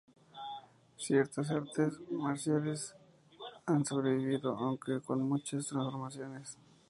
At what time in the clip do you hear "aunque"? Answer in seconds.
4.57-4.99